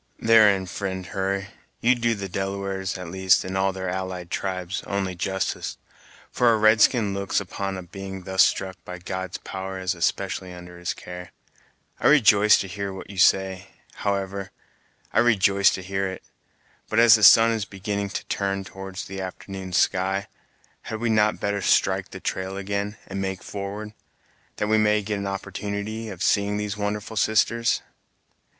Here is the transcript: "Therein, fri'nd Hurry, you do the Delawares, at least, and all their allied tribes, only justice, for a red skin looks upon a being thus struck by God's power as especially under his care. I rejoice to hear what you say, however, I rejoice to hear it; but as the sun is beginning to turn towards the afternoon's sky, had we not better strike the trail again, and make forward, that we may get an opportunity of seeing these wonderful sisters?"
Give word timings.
"Therein, 0.17 0.65
fri'nd 0.65 1.05
Hurry, 1.13 1.49
you 1.79 1.93
do 1.93 2.15
the 2.15 2.27
Delawares, 2.27 2.97
at 2.97 3.11
least, 3.11 3.43
and 3.45 3.55
all 3.55 3.71
their 3.71 3.87
allied 3.87 4.31
tribes, 4.31 4.81
only 4.87 5.13
justice, 5.13 5.77
for 6.31 6.51
a 6.51 6.57
red 6.57 6.81
skin 6.81 7.13
looks 7.13 7.39
upon 7.39 7.77
a 7.77 7.83
being 7.83 8.23
thus 8.23 8.43
struck 8.43 8.83
by 8.83 8.97
God's 8.97 9.37
power 9.37 9.77
as 9.77 9.93
especially 9.93 10.51
under 10.51 10.79
his 10.79 10.95
care. 10.95 11.31
I 11.99 12.07
rejoice 12.07 12.57
to 12.61 12.67
hear 12.67 12.91
what 12.91 13.11
you 13.11 13.19
say, 13.19 13.67
however, 13.97 14.49
I 15.13 15.19
rejoice 15.19 15.69
to 15.75 15.83
hear 15.83 16.07
it; 16.07 16.23
but 16.89 16.97
as 16.97 17.13
the 17.13 17.21
sun 17.23 17.51
is 17.51 17.65
beginning 17.65 18.09
to 18.09 18.25
turn 18.25 18.63
towards 18.63 19.05
the 19.05 19.21
afternoon's 19.21 19.77
sky, 19.77 20.25
had 20.81 20.99
we 20.99 21.11
not 21.11 21.39
better 21.39 21.61
strike 21.61 22.09
the 22.09 22.19
trail 22.19 22.57
again, 22.57 22.97
and 23.05 23.21
make 23.21 23.43
forward, 23.43 23.93
that 24.55 24.65
we 24.65 24.79
may 24.79 25.03
get 25.03 25.19
an 25.19 25.27
opportunity 25.27 26.09
of 26.09 26.23
seeing 26.23 26.57
these 26.57 26.75
wonderful 26.75 27.15
sisters?" 27.17 27.83